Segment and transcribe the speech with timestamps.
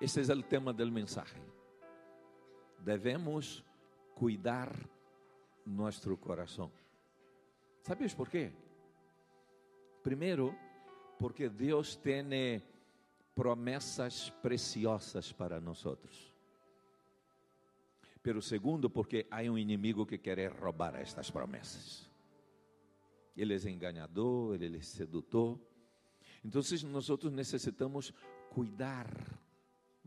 [0.00, 1.42] Este é o tema do mensagem.
[2.78, 3.64] Devemos
[4.14, 4.72] cuidar
[5.66, 6.70] nosso coração.
[7.82, 8.52] ¿Sabes por quê?
[10.02, 10.54] Primeiro,
[11.18, 12.62] porque Deus tem
[13.34, 15.84] promessas preciosas para nós.
[18.22, 22.08] Pero segundo, porque há um inimigo que quer roubar estas promessas.
[23.36, 25.58] Ele é enganador, ele é sedutor.
[26.44, 28.12] Então, nós necessitamos
[28.50, 29.08] cuidar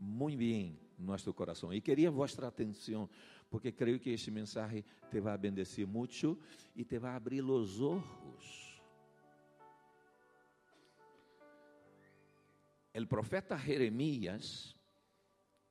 [0.02, 1.72] muito bem nosso coração.
[1.72, 3.08] E queria vossa atenção,
[3.48, 6.38] porque creio que este mensagem te vai bendecir muito
[6.74, 8.72] e te vai abrir os olhos
[12.94, 14.76] El profeta Jeremías,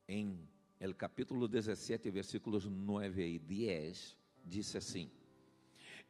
[0.08, 5.12] em el capítulo 17, versículos 9 e 10, disse assim: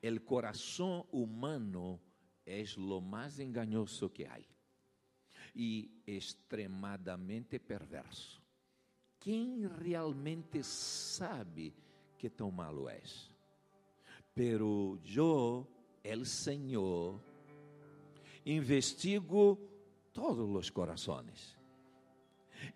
[0.02, 2.00] El coração humano
[2.46, 4.40] é lo mais engañoso que há
[5.56, 8.42] e extremadamente perverso.
[9.20, 11.74] Quem realmente sabe
[12.18, 13.02] que tão malo é?
[14.34, 15.68] Pero eu,
[16.04, 17.22] el Senhor,
[18.46, 19.60] investigo
[20.14, 21.58] todos os corações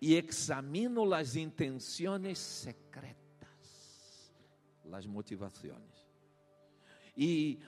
[0.00, 4.32] e examino as intenções secretas,
[4.92, 6.06] as motivações.
[7.16, 7.58] E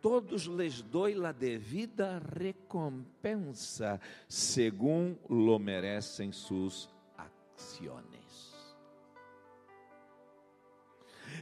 [0.00, 8.54] todos les doy la devida recompensa según lo merecen sus acciones.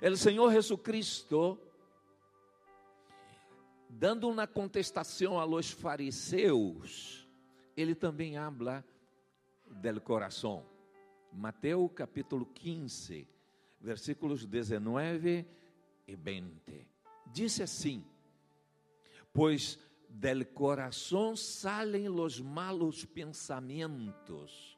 [0.00, 1.58] El Senhor Jesucristo,
[3.88, 7.26] dando uma contestação a los fariseus,
[7.76, 8.84] ele também habla
[9.66, 10.64] del coração.
[11.32, 13.26] Mateus capítulo 15,
[13.80, 15.46] versículos 19
[16.06, 16.86] e 20.
[17.32, 18.04] Disse assim:
[19.32, 19.78] Pois
[20.08, 24.76] del coração salen los malos pensamentos,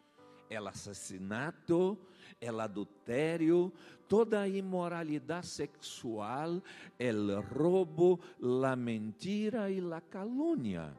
[0.48, 1.98] el assassinato,
[2.40, 3.72] el adultério,
[4.08, 6.62] toda imoralidade sexual,
[6.98, 10.94] el roubo, la mentira e la calúnia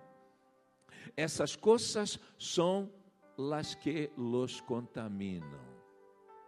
[1.15, 2.91] essas coisas são
[3.53, 5.59] as que los contaminam.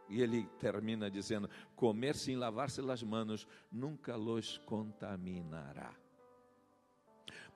[0.09, 6.02] E ele termina dizendo: comer sem lavar-se as mãos nunca los contaminará.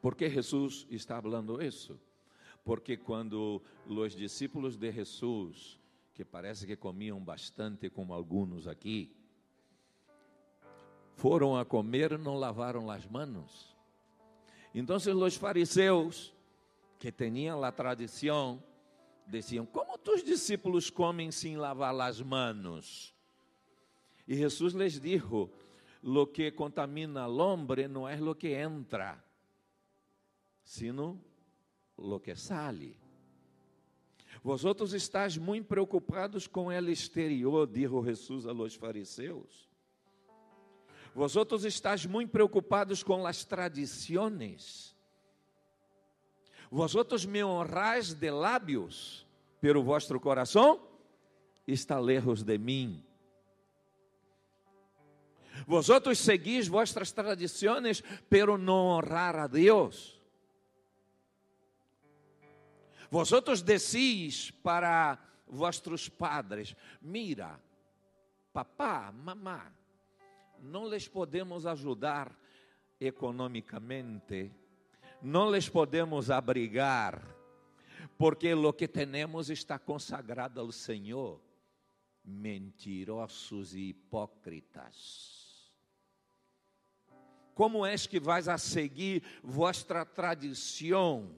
[0.01, 1.99] Por que Jesus está falando isso?
[2.63, 5.79] Porque quando os discípulos de Jesus,
[6.13, 9.15] que parece que comiam bastante, como alguns aqui,
[11.15, 13.75] foram a comer, não lavaram as mãos.
[14.73, 16.33] Então, os fariseus
[16.99, 18.61] que tinham a tradição,
[19.27, 23.13] diziam: Como tus discípulos comem sem lavar as mãos?
[24.27, 25.49] E Jesus lhes dijo:
[26.03, 29.23] Lo que contamina al hombre não é lo que entra,
[30.67, 31.17] sino
[31.97, 32.97] lo que sale.
[34.43, 39.65] Vosotros estáis muito preocupados com el exterior, dijo Jesus a los fariseus.
[41.15, 44.95] Vosotros estáis muito preocupados com as tradições
[46.69, 49.25] Vosotros me honrais de lábios,
[49.61, 50.81] pero vuestro coração
[51.65, 53.01] está lejos de mim.
[55.65, 60.16] Vosotros seguís vuestras tradiciones, pero não honrar a Deus.
[63.09, 65.17] Vosotros decís para
[65.47, 67.59] vuestros padres: Mira,
[68.53, 69.71] papá, mamá,
[70.59, 72.35] não les podemos ajudar
[72.99, 74.51] economicamente
[75.21, 77.21] não les podemos abrigar,
[78.17, 81.41] porque o que temos está consagrado ao Senhor.
[82.23, 85.71] Mentirosos e hipócritas.
[87.55, 91.33] Como és que vais a seguir vossa tradição,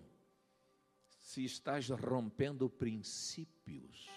[1.29, 4.09] se estás rompendo princípios?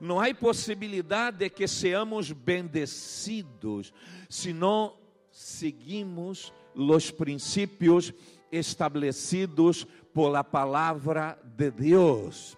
[0.00, 3.92] Não há possibilidade de que seamos bendecidos
[4.30, 4.96] se não
[5.28, 8.14] seguimos los princípios
[8.52, 12.56] establecidos por la palabra de Deus.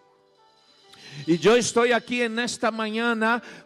[1.26, 3.16] E eu estou aqui nesta manhã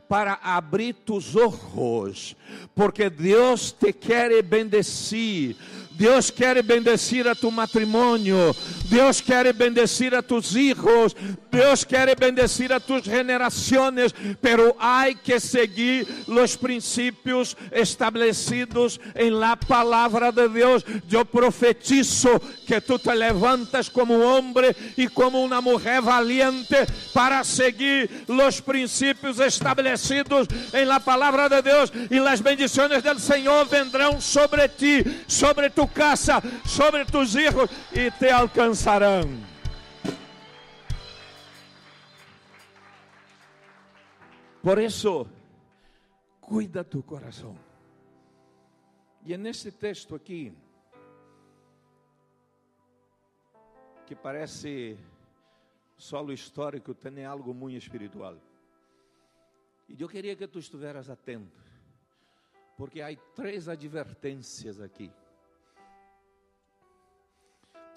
[0.09, 2.37] para abrir tus ojos,
[2.75, 5.57] porque Deus te quer bendecir.
[5.99, 8.55] Deus quer bendecir a tu matrimônio,
[8.85, 11.17] Deus quer bendecir a tus hijos,
[11.51, 19.57] Deus quer bendecir a tus generações, pero hay que seguir los princípios establecidos em la
[19.57, 20.85] palavra de Deus.
[21.11, 26.77] Eu profetizo que tu te levantas como homem e como uma mulher valiente
[27.13, 33.67] para seguir los princípios estabelecidos em la palavra de Deus e las bendições del Senhor
[33.67, 39.23] vendrão sobre ti, sobre tu casa, sobre tus hijos e te alcançarão.
[44.63, 45.27] Por isso,
[46.41, 47.57] cuida tu coração.
[49.25, 50.53] E nesse texto aqui,
[54.07, 54.99] que parece
[55.97, 58.37] solo histórico, tem algo muito espiritual.
[59.89, 61.63] E eu queria que tu estiveras atento,
[62.77, 65.11] porque há três advertências aqui.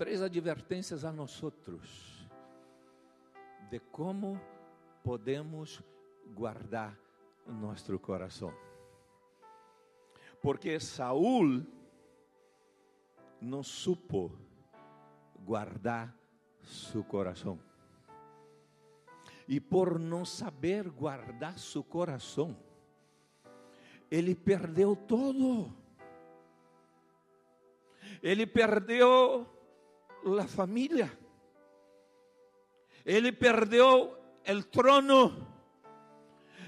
[0.01, 2.27] Três advertências a nós outros
[3.69, 4.41] de como
[5.03, 5.79] podemos
[6.33, 6.97] guardar
[7.45, 8.51] nosso coração.
[10.41, 11.63] Porque Saul
[13.39, 14.35] não supo
[15.45, 16.11] guardar
[16.63, 17.59] seu coração.
[19.47, 22.57] E por não saber guardar seu coração,
[24.09, 25.71] ele perdeu todo.
[28.23, 29.60] Ele perdeu
[30.39, 31.11] a família.
[33.05, 35.47] Ele perdeu o trono.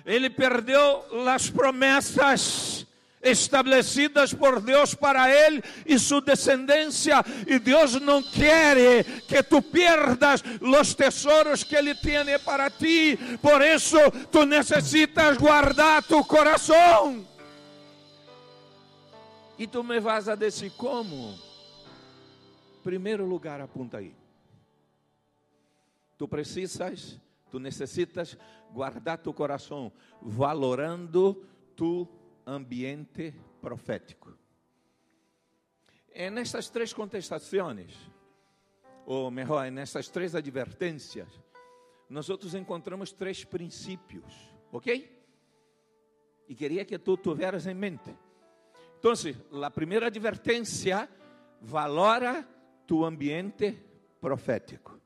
[0.05, 2.85] Ele perdeu as promessas
[3.23, 7.23] estabelecidas por Deus para ele e sua descendência.
[7.47, 13.17] E Deus não quer que tu perdas os tesouros que Ele tem para ti.
[13.41, 13.97] Por isso,
[14.31, 17.25] tu necessitas guardar tu coração.
[19.57, 21.52] E tu me vas a dizer como?
[22.83, 24.13] Primeiro lugar, apunta aí.
[26.17, 27.19] Tu precisas,
[27.49, 28.37] tu necessitas
[28.71, 29.91] guardar tu coração,
[30.21, 31.45] valorando
[31.75, 32.07] tu
[32.45, 34.37] ambiente profético.
[36.13, 37.95] En estas três contestações,
[39.05, 41.27] ou melhor, nessas três advertências,
[42.09, 45.25] nós outros encontramos três princípios, ok?
[46.47, 48.15] E queria que tu tiveras em mente.
[48.99, 49.13] Então,
[49.63, 51.09] a primeira advertência,
[51.59, 52.47] valora
[52.85, 53.77] tu ambiente
[54.19, 54.99] profético.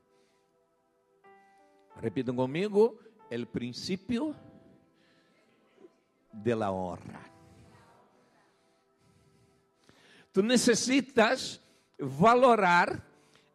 [2.02, 3.00] Repitam comigo,
[3.32, 4.36] o princípio
[6.32, 7.22] de la honra.
[10.32, 11.60] Tu necessitas
[11.98, 13.04] valorar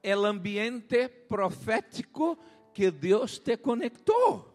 [0.02, 2.36] o ambiente profético
[2.74, 4.50] que Deus te conectou.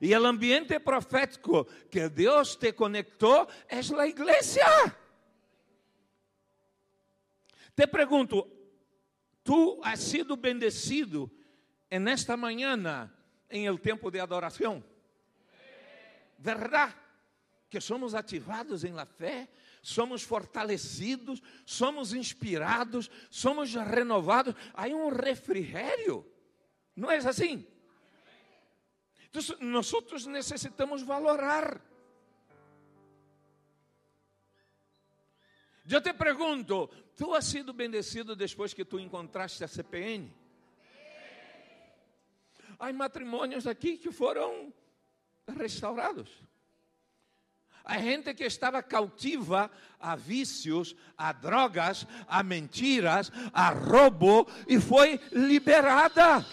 [0.00, 4.96] E o ambiente profético que Deus te conectou é a igreja.
[7.80, 8.46] Te pergunto,
[9.42, 11.30] tu has sido bendecido
[11.88, 13.10] en esta mañana
[13.48, 14.84] em el tempo de adoração?
[16.38, 16.94] verdade?
[17.70, 19.48] Que somos ativados em la fé,
[19.80, 24.54] somos fortalecidos, somos inspirados, somos renovados.
[24.74, 26.30] Há um refrigério,
[26.94, 27.66] não é assim?
[29.30, 31.80] Então, nós necessitamos valorar.
[35.90, 40.32] Eu te pergunto, tu has sido bendecido depois que tu encontraste a CPN?
[42.78, 44.72] Há matrimônios aqui que foram
[45.48, 46.30] restaurados.
[47.84, 49.68] A gente que estava cautiva
[49.98, 56.46] a vícios, a drogas, a mentiras, a roubo e foi liberada.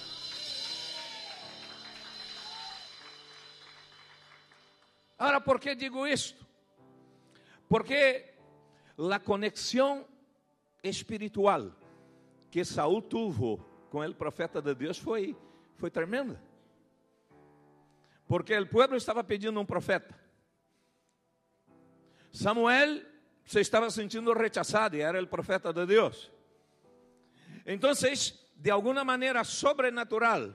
[5.19, 6.43] Agora, por que digo isto?
[7.69, 8.36] Porque
[8.97, 10.05] a conexão
[10.83, 11.71] espiritual
[12.49, 15.35] que Saul teve com o profeta de Deus foi,
[15.77, 16.41] foi tremenda.
[18.27, 20.17] Porque o povo estava pedindo um profeta.
[22.31, 23.03] Samuel
[23.45, 26.31] se estava sentindo rechazado e era o profeta de Deus.
[27.65, 27.91] Então,
[28.55, 30.53] de alguma maneira sobrenatural,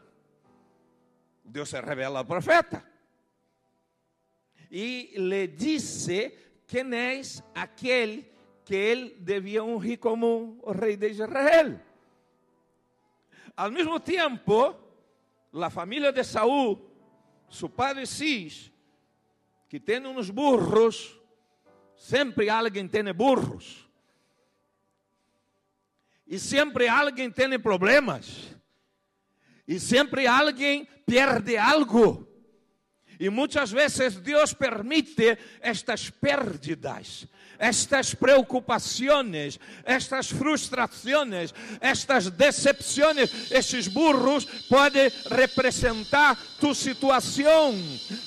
[1.44, 2.84] Deus se revela ao profeta
[4.70, 6.30] e lhe disse
[6.66, 7.20] quem é
[7.54, 8.31] aquele
[8.64, 11.81] que ele devia ungir como o rei de Israel.
[13.57, 14.75] Ao mesmo tempo,
[15.52, 16.92] a família de Saul
[17.52, 18.73] su padre Cis,
[19.69, 21.21] que tem uns burros,
[21.95, 23.87] sempre alguém tem burros.
[26.26, 28.57] E sempre alguém tem problemas.
[29.69, 32.26] E sempre alguém perde algo.
[33.21, 37.28] E muitas vezes Deus permite estas pérdidas
[37.62, 47.73] estas preocupações, estas frustrações, estas decepções, esses burros podem representar tu situação,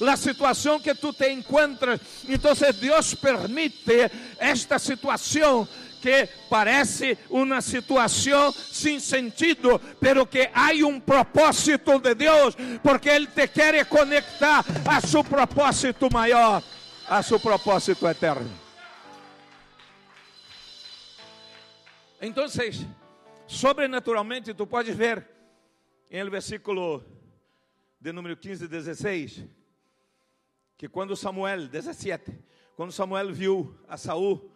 [0.09, 1.99] a situação que tu te encontras.
[2.29, 5.67] Então, Deus permite esta situação
[6.01, 13.27] que parece uma situação sem sentido, pero que há um propósito de Deus, porque Ele
[13.27, 16.63] te quer conectar a seu propósito maior,
[17.09, 18.64] a seu propósito eterno.
[22.25, 22.45] Então,
[23.45, 25.29] sobrenaturalmente, tu podes ver
[26.09, 27.05] em el versículo
[27.99, 29.45] de número 15 e 16,
[30.75, 32.31] que quando Samuel, 17,
[32.75, 34.51] quando Samuel viu a Saúl,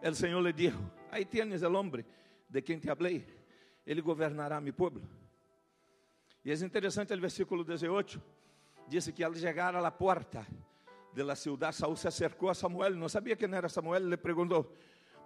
[0.00, 0.78] o Senhor lhe disse:
[1.10, 2.06] Aí tienes el hombre
[2.48, 3.26] de quem te falei,
[3.84, 5.00] ele governará meu povo.
[6.44, 8.22] E é interessante o versículo 18,
[8.86, 10.46] disse que al chegar la porta
[11.12, 14.72] de la ciudad, Saúl se acercou a Samuel, não sabia quem era Samuel, le perguntou: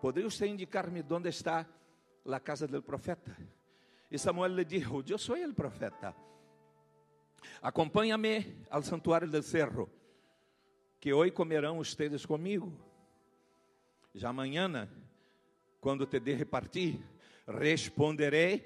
[0.01, 1.69] ¿Podría usted indicar-me onde está
[2.25, 3.37] a casa del profeta?
[4.11, 6.15] E Samuel le dijo: Eu sou o profeta.
[7.61, 9.91] Acompanha-me ao santuário del cerro,
[11.01, 12.73] que hoje comerão ustedes comigo.
[14.15, 14.89] Já amanhã,
[15.81, 17.01] quando te de repartir,
[17.47, 18.61] responderei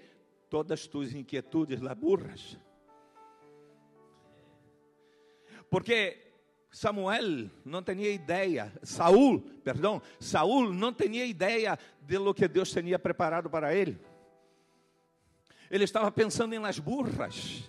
[0.50, 2.58] todas tus inquietudes laburras.
[5.70, 6.25] Porque
[6.76, 12.98] Samuel não tinha ideia, Saul, perdão, Saul não tinha ideia de lo que Deus tinha
[12.98, 13.98] preparado para ele.
[15.70, 17.64] Ele estava pensando em las burras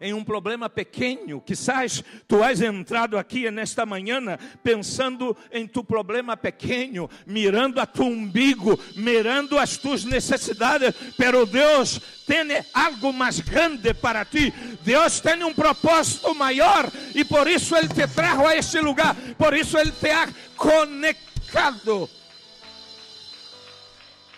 [0.00, 1.40] em um problema pequeno.
[1.40, 4.20] Quizás tu has entrado aqui nesta manhã
[4.62, 12.00] pensando em tu problema pequeno, mirando a tu umbigo, mirando as tuas necessidades, pero Deus
[12.26, 14.52] tem algo mais grande para ti.
[14.82, 19.54] Deus tem um propósito maior e por isso Ele te trajo a este lugar, por
[19.54, 22.08] isso Ele te ha conectado.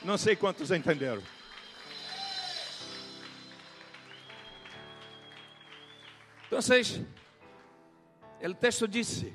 [0.02, 1.23] Não sei quantos entenderam.
[6.50, 7.00] Entonces,
[8.40, 9.33] el texto dice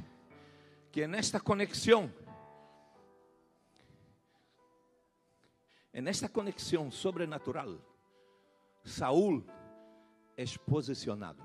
[0.91, 2.13] que en esta conexión,
[5.93, 7.79] en esta conexión sobrenatural,
[8.84, 9.45] Saúl
[10.36, 11.41] es posicionado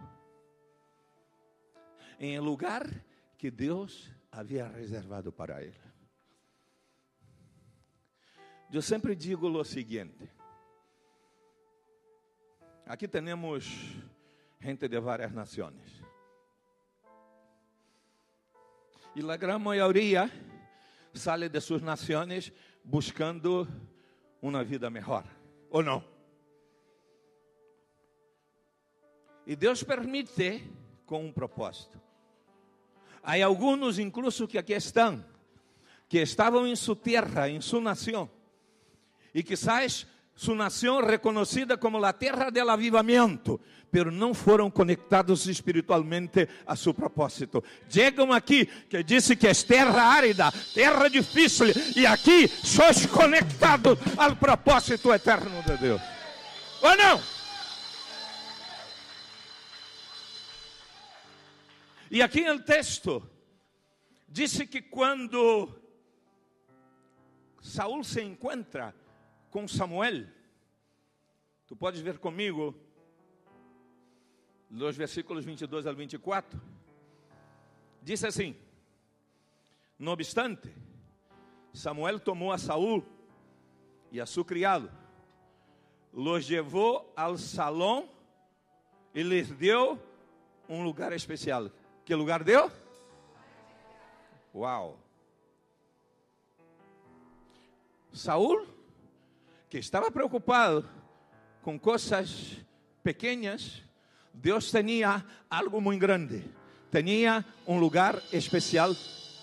[2.19, 2.91] el lugar
[3.39, 5.79] que Deus havia reservado para ele.
[8.73, 10.29] Eu sempre digo o seguinte:
[12.87, 13.65] aqui temos
[14.61, 16.05] gente de várias nações.
[19.17, 20.31] E a grande maioria
[21.15, 22.53] sale de suas nações
[22.85, 23.67] buscando
[24.41, 25.25] uma vida melhor,
[25.71, 26.05] ou não?
[29.47, 30.63] E Deus permite
[31.07, 32.01] com um propósito.
[33.23, 35.25] Há alguns, incluso, que aqui estão,
[36.09, 38.31] que estavam em sua terra, em sua nação,
[39.35, 43.61] e quizás sua nação reconhecida como a terra del avivamento,
[43.91, 47.63] pero não foram conectados espiritualmente a seu propósito.
[47.89, 54.37] Chegam aqui que disse que é terra árida, terra difícil, e aqui sois conectados ao
[54.37, 56.01] propósito eterno de Deus.
[56.83, 57.21] Ou não?
[62.11, 63.23] E aqui no texto
[64.29, 65.69] disse que quando
[67.61, 68.95] Saul se encontra
[69.51, 70.27] com Samuel,
[71.67, 72.75] tu podes ver comigo
[74.71, 76.61] nos versículos 22 ao 24,
[78.01, 78.57] diz assim:
[79.99, 80.73] No obstante,
[81.73, 83.05] Samuel tomou a Saul
[84.13, 84.91] e a seu criado,
[86.13, 88.09] los levou ao salão
[89.15, 90.01] e lhes deu
[90.69, 91.71] um lugar especial.
[92.05, 92.71] Que lugar deu?
[94.55, 94.99] Uau!
[98.13, 98.67] Saul,
[99.71, 100.85] que estava preocupado
[101.63, 102.57] com coisas
[103.05, 103.83] pequenas,
[104.35, 106.45] Deus tinha algo muito grande,
[106.91, 108.93] tinha um lugar especial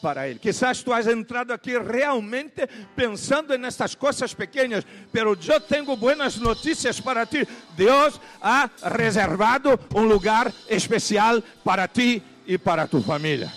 [0.02, 0.38] para ele.
[0.38, 7.00] Quizás tu has entrado aqui realmente pensando nessas coisas pequenas, pero eu tenho buenas notícias
[7.00, 7.48] para ti.
[7.78, 13.52] Deus ha reservado um lugar especial para ti e para tu família.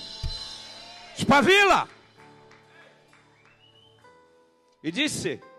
[1.19, 1.89] Espavila!
[4.83, 5.50] E disse: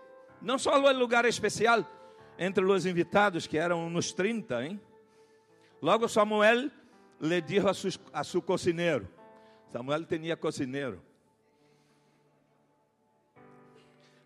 [0.42, 1.86] não só lugar especial
[2.38, 4.80] entre os invitados, que eram uns 30, hein?
[5.80, 6.70] Logo Samuel
[7.20, 9.08] le dijo a, sus, a su cocinero.
[9.72, 11.00] Samuel tinha cocinero.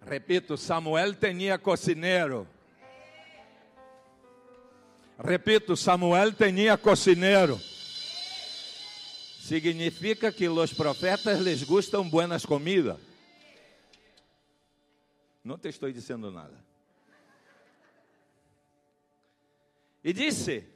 [0.05, 2.47] Repito, Samuel tinha cocinero.
[5.19, 7.59] Repito, Samuel tinha cocinero.
[9.41, 13.06] Significa que os profetas les gustam buenas comidas.
[15.47, 16.61] Não te estou dizendo nada.
[20.03, 20.69] E disse: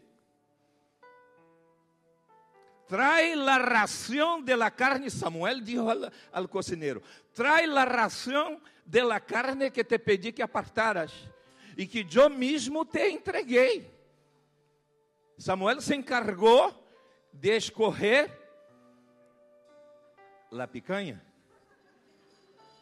[2.86, 5.10] trae la ración de la carne.
[5.10, 7.02] Samuel dijo al, al, cocinero,
[7.34, 11.12] trae la ración de la carne que te pedí que apartaras
[11.76, 13.90] y que yo mismo te entreguei.
[15.36, 16.72] Samuel se encargou
[17.32, 18.30] de escorrer
[20.48, 21.20] la picanha,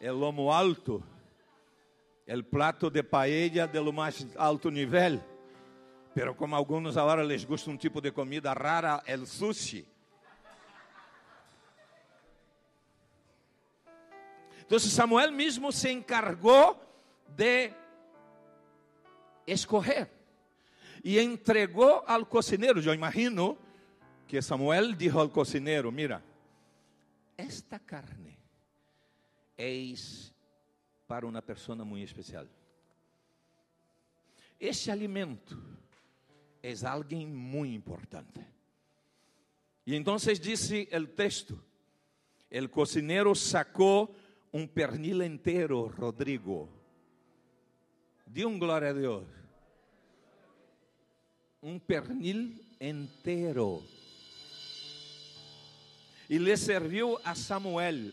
[0.01, 1.03] el lomo alto,
[2.29, 5.21] el plato de paella de lo más alto nivel.
[6.15, 9.87] Pero como a algunos ahora les gusta um tipo de comida rara, el sushi.
[14.67, 16.79] Então Samuel mesmo se encargou
[17.35, 17.73] de
[19.47, 20.11] escorrer
[21.03, 22.79] e entregou ao cocinero.
[22.83, 23.57] Eu imagino
[24.27, 26.23] que Samuel disse ao cocinero, Mira,
[27.39, 28.37] esta carne
[29.57, 30.35] eis
[31.09, 32.47] para uma pessoa muito especial.
[34.61, 35.59] Este alimento
[36.63, 38.45] é alguém muito importante.
[39.87, 41.59] E então disse o texto:
[42.53, 44.15] o cocinero sacou
[44.53, 46.69] um pernil inteiro, Rodrigo.
[48.27, 49.27] Dê um glória a Deus.
[51.63, 53.83] Um pernil inteiro.
[56.29, 58.13] E lhe serviu a Samuel,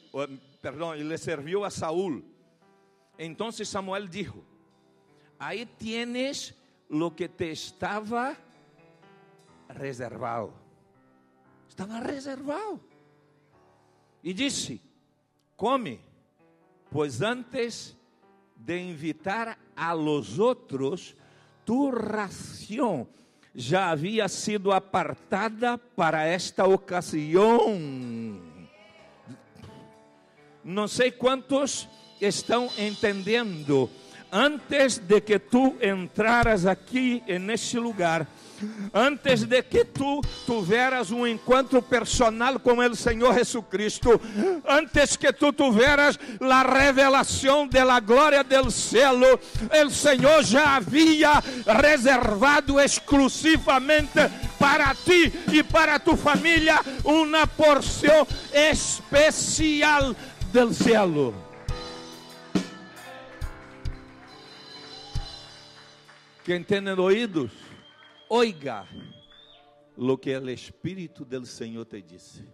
[0.62, 2.35] perdão, e lhe serviu a Saúl.
[3.18, 4.44] Então Samuel dijo:
[5.40, 6.54] Aí tienes
[6.90, 8.38] lo que te estava
[9.70, 10.54] reservado.
[11.68, 12.80] Estava reservado.
[14.24, 14.82] E disse:
[15.56, 16.00] Come,
[16.90, 17.96] pois antes
[18.56, 21.16] de invitar a los outros,
[21.66, 23.08] tu ração
[23.54, 27.80] já havia sido apartada para esta ocasião.
[30.64, 31.88] Não sei quantos
[32.20, 33.90] estão entendendo.
[34.32, 38.28] Antes de que tu entraras aqui neste lugar,
[38.94, 44.20] antes de que tu tuveras um encontro personal com o Senhor Jesucristo,
[44.68, 49.14] antes que tu tuveras a revelação da glória do céu,
[49.86, 51.42] o Senhor já havia
[51.82, 54.20] reservado exclusivamente
[54.60, 60.16] para ti e para tu família uma porção especial
[60.52, 61.45] do céu.
[66.46, 67.52] Quem tem ouvidos,
[68.30, 68.86] oiga
[69.98, 72.48] lo que o Espírito do Senhor te disse.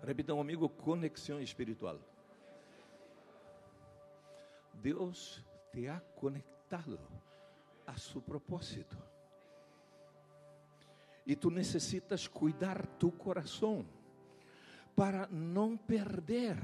[0.00, 1.98] Repitam comigo: conexão espiritual.
[4.74, 6.96] Deus te ha conectado
[7.84, 8.96] a seu propósito.
[11.26, 13.84] E tu necessitas cuidar tu coração
[14.94, 16.56] para não perder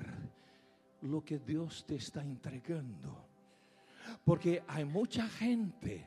[1.02, 3.29] lo que Deus te está entregando.
[4.24, 6.06] Porque há muita gente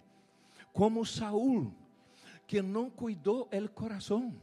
[0.72, 1.74] como Saúl,
[2.48, 4.34] que não cuidou el coração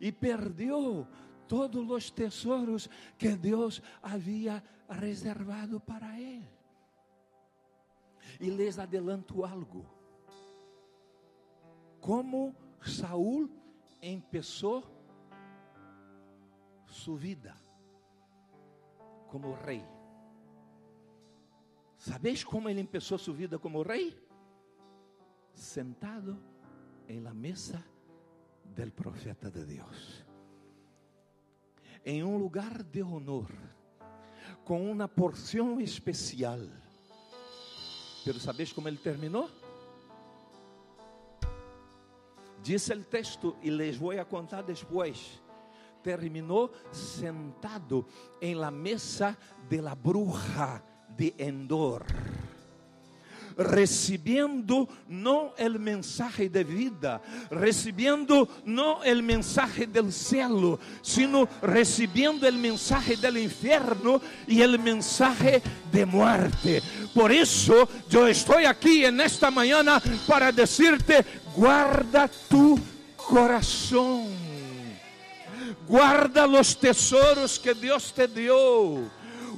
[0.00, 1.06] e perdeu
[1.48, 6.48] todos os tesouros que Deus havia reservado para ele.
[8.38, 9.84] E les adelanto algo.
[12.00, 13.50] Como Saúl
[14.00, 14.84] começou
[16.86, 17.54] sua vida
[19.28, 19.99] como rei.
[22.00, 24.18] ¿Sabéis cómo él empezó su vida como rey?
[25.52, 26.38] Sentado
[27.06, 27.84] en la mesa
[28.74, 30.24] del profeta de Dios.
[32.02, 33.48] En un lugar de honor,
[34.64, 36.72] con una porción especial.
[38.24, 39.48] Pero ¿sabéis cómo él terminó?
[42.64, 45.38] Dice el texto y les voy a contar después.
[46.02, 48.06] Terminou sentado
[48.40, 49.36] em la mesa
[49.68, 50.82] de la bruja
[51.16, 52.02] de Endor,
[53.56, 57.20] recebendo não o mensaje de vida,
[57.50, 65.62] recebendo não o mensaje del cielo, sino recebendo o mensaje del inferno e o mensaje
[65.92, 66.82] de muerte.
[67.14, 67.72] Por isso,
[68.10, 69.84] eu estou aqui nesta manhã
[70.26, 72.80] para decirte: guarda tu
[73.16, 74.26] coração,
[75.86, 79.10] guarda os tesouros que Deus te deu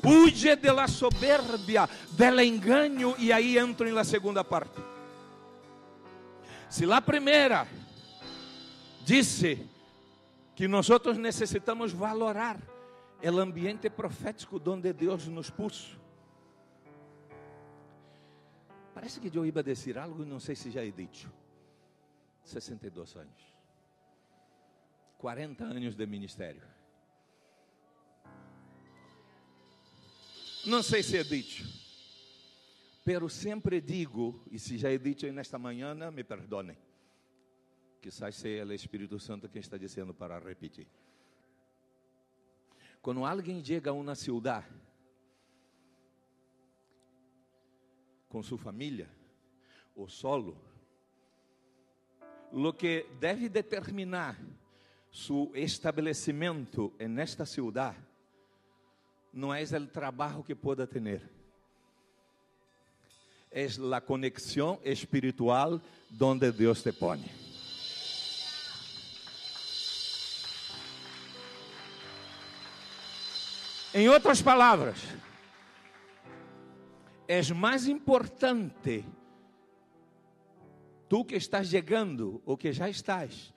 [0.02, 4.80] Huye de la soberbia, del engaño, e aí entro em la segunda parte.
[6.68, 7.66] Se la primeira
[9.04, 9.58] disse
[10.56, 10.88] que nós
[11.18, 12.58] necessitamos valorar
[13.22, 16.00] o ambiente profético onde Deus nos puso.
[18.94, 21.30] Parece que eu ia dizer algo e não sei se já he dicho.
[22.44, 23.52] 62 anos.
[25.18, 26.71] 40 anos de ministério.
[30.64, 31.64] Não sei se é dito,
[33.04, 36.76] pero sempre digo, e se já é dito nesta manhã, me perdonem.
[38.00, 40.86] Quizás seja o Espírito Santo quem está dizendo para repetir.
[43.00, 44.68] Quando alguém chega a uma cidade
[48.28, 49.10] com sua família
[49.96, 50.56] ou solo,
[52.52, 54.40] o que deve determinar
[55.10, 58.11] seu estabelecimento nesta cidade
[59.32, 61.22] não é o trabalho que pueda ter,
[63.50, 67.30] é a conexão espiritual donde Deus te pone.
[73.94, 74.98] Em outras palavras,
[77.28, 79.04] é mais importante
[81.10, 83.52] tu que estás chegando ou que já estás,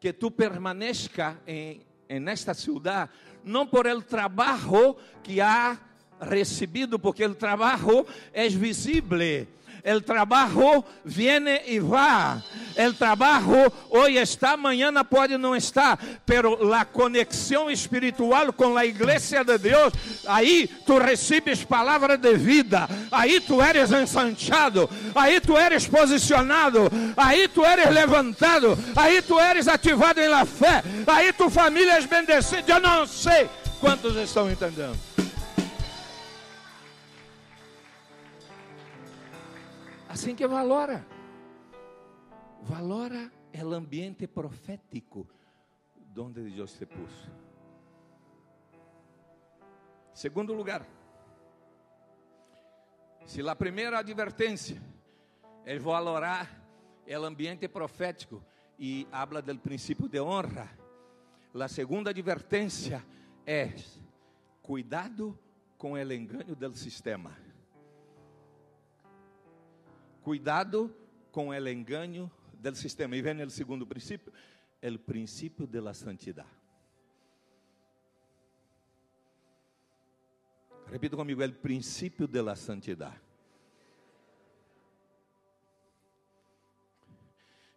[0.00, 3.10] que tu permaneça em, em nesta cidade,
[3.44, 5.78] não por el trabalho que há
[6.20, 9.46] recebido, porque o trabalho é visível
[9.84, 12.42] El trabajo viene y va.
[12.74, 15.98] El trabajo hoy está, mañana puede no estar.
[16.24, 19.92] Pero la conexión espiritual con la iglesia de Dios,
[20.26, 22.88] ahí tú recibes palabra de vida.
[23.10, 24.88] Ahí tú eres ensanchado.
[25.14, 26.88] Ahí tú eres posicionado.
[27.14, 28.78] Ahí tú eres levantado.
[28.96, 30.82] Ahí tú eres ativado en la fe.
[31.06, 32.62] Ahí tu familia es bendecida.
[32.62, 33.50] Yo no sé
[33.82, 35.13] cuántos estão entendendo.
[40.14, 41.04] Assim que valora.
[42.62, 45.26] Valora o ambiente profético
[46.16, 47.10] onde Deus te pôs.
[50.12, 50.86] Segundo lugar,
[53.26, 54.80] se a primeira advertência
[55.64, 56.62] é valorar
[57.08, 58.40] o ambiente profético
[58.78, 60.70] e habla do princípio de honra,
[61.52, 63.04] a segunda advertência
[63.44, 63.74] é
[64.62, 65.36] cuidado
[65.76, 67.43] com o engano do sistema.
[70.24, 70.90] Cuidado
[71.30, 73.14] com o engano do sistema.
[73.14, 74.32] E vem o segundo princípio,
[74.82, 76.48] o princípio da santidade.
[80.90, 83.20] Repita comigo, o princípio da santidade.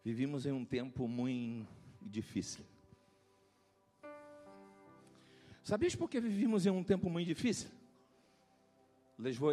[0.02, 1.68] Vivimos em um tempo muito
[2.02, 2.64] difícil.
[5.66, 7.70] Sabias por que vivimos em um tempo muito difícil?
[9.20, 9.52] Les vou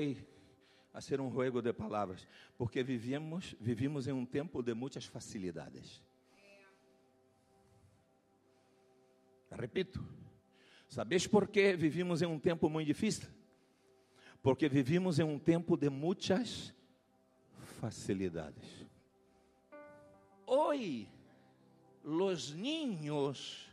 [0.94, 2.26] a ser um ruego de palavras,
[2.56, 6.00] porque vivimos em um tempo de muitas facilidades.
[9.50, 10.02] Repito,
[10.88, 13.28] sabes por que vivimos em um tempo muito difícil?
[14.40, 16.72] Porque vivimos em um tempo de muitas
[17.80, 18.86] facilidades.
[20.46, 21.08] Hoje,
[22.04, 23.68] os niños,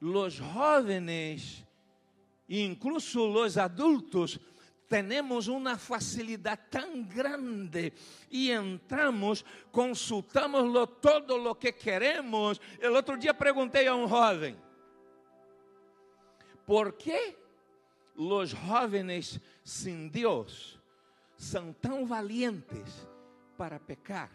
[0.00, 1.66] os jovens,
[2.48, 4.38] incluso os adultos,
[4.90, 7.92] temos uma facilidade tão grande
[8.28, 12.60] e entramos, consultamos lo, todo o que queremos.
[12.80, 14.56] El outro dia perguntei a um jovem:
[16.66, 17.36] por que
[18.16, 20.76] os jovens sem Deus
[21.36, 23.06] são tão valientes
[23.56, 24.32] para pecar?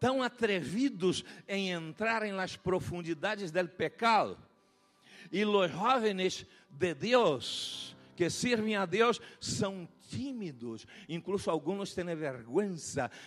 [0.00, 4.38] Tão atrevidos em entrar em las profundidades del pecado?
[5.30, 12.76] E os jovens de Deus que servem a Deus são tímidos, incluso alguns têm vergonha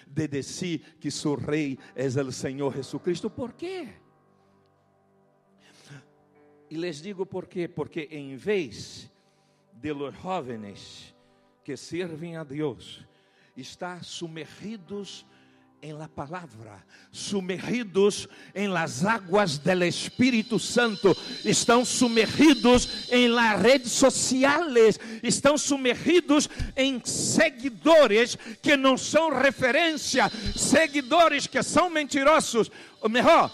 [0.08, 3.30] de dizer que seu rei é o Senhor Jesucristo.
[3.30, 3.90] ¿Por quê?
[6.70, 7.68] E les digo por quê?
[7.68, 9.10] Porque em vez
[9.74, 11.16] de los jóvenes
[11.64, 13.06] que servem a Deus,
[13.56, 15.26] está sumergidos
[15.82, 23.92] en la palabra, sumergidos en las aguas del Espírito Santo, estão sumergidos em las redes
[23.92, 33.52] sociales, estão sumergidos em seguidores que não são referência, seguidores que são mentirosos, ou melhor,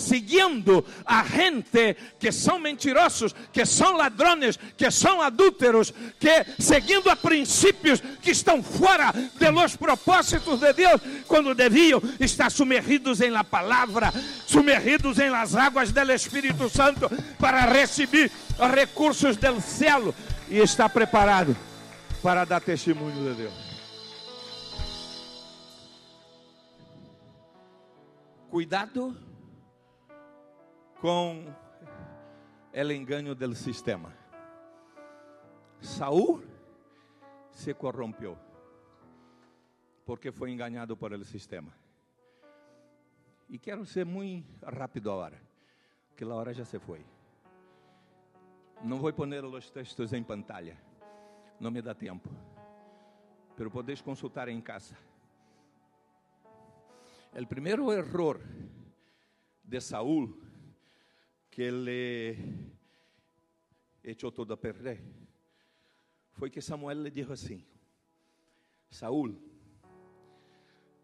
[0.00, 7.16] seguindo a gente que são mentirosos, que são ladrones, que são adúlteros, que seguindo a
[7.16, 13.44] princípios que estão fora de los propósitos de Deus, quando deviam estar sumergidos em la
[13.44, 14.12] palavra,
[14.46, 20.14] sumergidos em las águas do Espírito Santo para receber os recursos do céu
[20.48, 21.56] e estar preparado
[22.22, 23.70] para dar testemunho de Deus.
[28.50, 29.29] Cuidado
[31.00, 31.46] com
[32.74, 34.14] o engano do sistema.
[35.80, 36.42] Saúl
[37.50, 38.36] se corrompeu
[40.04, 41.72] porque foi enganado por el sistema.
[43.48, 45.40] E quero ser muito rápido agora,
[46.14, 47.04] que a hora já se foi.
[48.82, 50.76] Não vou poner os textos em pantalla,
[51.58, 52.28] não me dá tempo.
[53.56, 54.96] Pero podeis consultar em casa.
[57.32, 58.38] O primeiro erro
[59.64, 60.49] de Saúl
[61.60, 62.38] que ele
[64.02, 64.98] echou todo a perder
[66.30, 67.66] foi que Samuel lhe disse assim:
[68.88, 69.38] Saúl,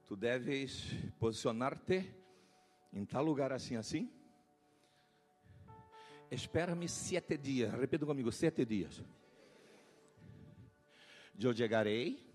[0.06, 2.10] tu deves posicionar-te
[2.90, 4.10] em tal lugar assim, assim.
[6.30, 7.70] Espera-me sete dias.
[7.74, 9.04] Repita comigo: sete dias.
[11.38, 12.32] Eu chegarei,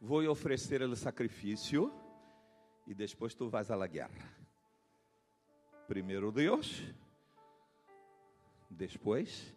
[0.00, 1.94] vou oferecer o sacrifício
[2.88, 4.45] e depois tu vais à guerra.
[5.86, 6.82] Primeiro Deus,
[8.68, 9.54] Depois,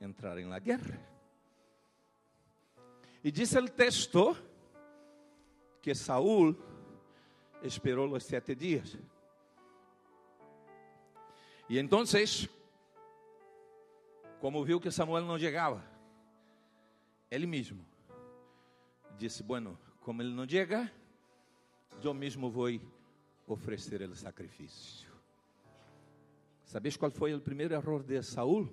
[0.00, 1.00] entraram na guerra.
[3.22, 4.36] E diz o texto
[5.80, 6.56] que Saul
[7.62, 8.98] esperou os sete dias.
[11.68, 12.02] E então,
[14.40, 15.82] como viu que Samuel não chegava,
[17.30, 17.86] ele mesmo
[19.16, 20.92] disse: Bueno, como ele não chega,
[22.02, 22.68] eu mesmo vou
[23.46, 25.12] oferecer ele sacrifício.
[26.64, 28.72] Sabes qual foi o primeiro erro de Saul?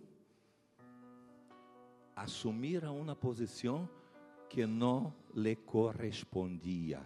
[2.16, 3.90] Assumir uma posição
[4.50, 7.02] que não lhe correspondia.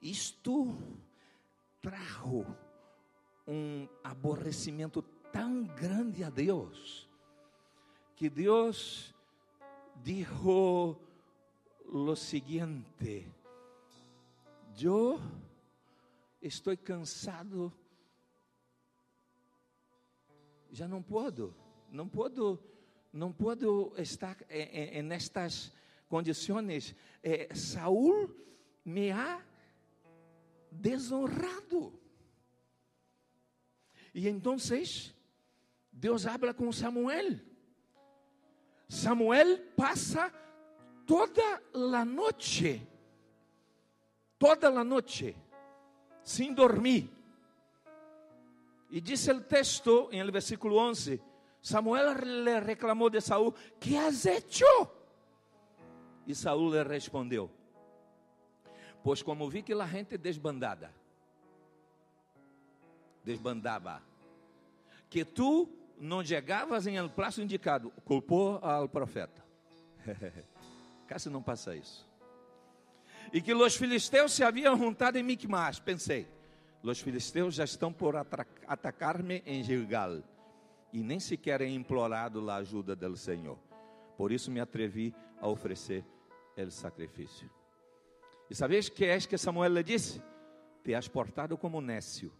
[0.00, 0.76] Isto
[1.80, 2.46] trajo
[3.46, 7.08] um aborrecimento tão grande a Deus,
[8.16, 9.14] que Deus
[10.02, 10.96] dijo
[11.86, 13.30] lo seguinte:
[14.82, 15.20] Eu
[16.40, 17.72] estou cansado,
[20.70, 21.54] já não posso,
[21.90, 22.58] não posso,
[23.12, 24.36] não posso estar
[25.04, 25.72] nestas
[26.08, 26.94] condições.
[27.22, 28.34] Eh, Saúl
[28.84, 29.44] me ha
[30.70, 31.98] desonrado.
[34.14, 34.56] E então
[35.92, 37.38] Deus habla com Samuel.
[38.88, 40.32] Samuel passa
[41.06, 42.86] toda a noite,
[44.40, 45.36] toda a noite,
[46.24, 47.10] sem dormir.
[48.90, 51.20] E diz o texto, em el versículo 11,
[51.60, 54.90] Samuel le reclamou de Saúl, que has hecho?
[56.26, 57.50] E Saúl le respondeu,
[59.04, 60.90] pois como vi que a gente desbandada,
[63.22, 64.02] desbandava,
[65.10, 69.44] que tu não chegavas em el prazo indicado, culpou ao profeta.
[71.06, 72.09] Casi não passa isso.
[73.32, 76.26] E que os filisteus se haviam juntado em Micmas, pensei,
[76.82, 80.22] os filisteus já estão por atacar-me em Gilgal,
[80.92, 83.58] e nem sequer implorado a ajuda do Senhor.
[84.16, 86.04] Por isso me atrevi a oferecer
[86.56, 87.50] o sacrifício.
[88.50, 90.22] E sabes que é que Samuel lhe disse?
[90.82, 92.32] Te has portado como nécio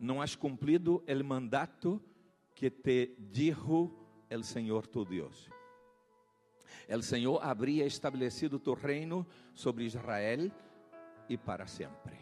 [0.00, 2.02] não has cumprido o mandato
[2.54, 3.94] que te dijo
[4.30, 5.50] el Senhor tu Deus.
[6.88, 10.52] El Senhor habría estabelecido tu reino sobre Israel
[11.28, 12.18] e para sempre.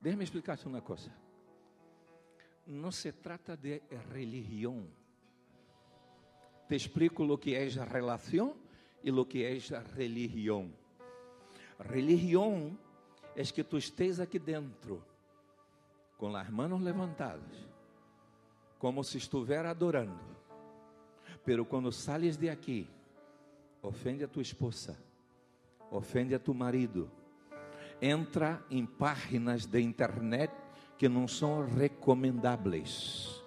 [0.00, 1.10] Déjame explicarte uma coisa.
[2.66, 4.86] Não se trata de religião.
[6.68, 8.54] Te explico o que é relação
[9.02, 9.58] e o que é
[9.96, 10.70] religião.
[11.78, 12.78] Religião
[13.34, 15.02] é que tu estejas aqui dentro,
[16.16, 17.66] com as mãos levantadas,
[18.78, 20.33] como se estiver adorando.
[21.44, 22.88] Pero quando sales de aqui,
[23.82, 24.98] ofende a tua esposa,
[25.90, 27.10] ofende a tu marido,
[28.00, 30.52] entra em páginas de internet
[30.96, 33.42] que não são recomendáveis,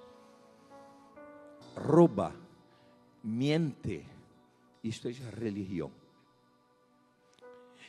[1.76, 2.36] rouba,
[3.24, 4.06] miente,
[4.84, 5.92] isto é religião.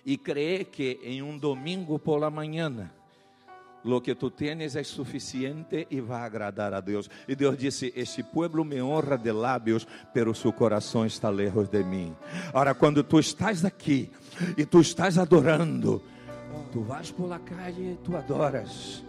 [0.04, 2.90] E cree que em um domingo por la manhã
[3.84, 7.08] lo que tu tienes é suficiente e vai agradar a Deus.
[7.26, 11.82] E Deus disse: Este pueblo me honra de lábios, pero su coração está lejos de
[11.82, 12.14] mim.
[12.52, 14.10] Ora, quando tu estás aqui
[14.56, 16.02] e tu estás adorando,
[16.72, 19.02] tu vas por la calle e tu adoras.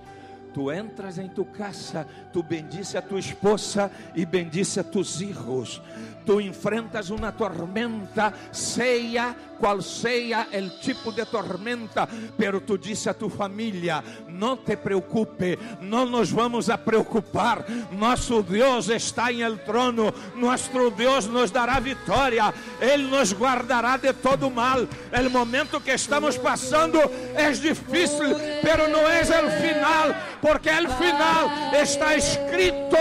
[0.54, 5.82] Tu entras em tu casa, tu bendice a tua esposa e bendice a tus hijos.
[6.26, 12.08] Tu enfrentas uma tormenta, seja qual seja o tipo de tormenta,
[12.38, 17.66] pero tu disse a tu família: não te preocupe, não nos vamos a preocupar.
[17.92, 24.14] Nosso Deus está em el trono, nosso Deus nos dará vitória, Ele nos guardará de
[24.14, 24.80] todo mal.
[24.82, 27.00] O momento que estamos passando
[27.36, 32.98] é difícil, pero não é o final, porque o final está escrito.